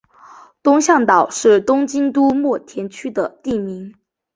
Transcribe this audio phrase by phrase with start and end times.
[0.63, 3.93] 东向岛是东京都墨田区的地名。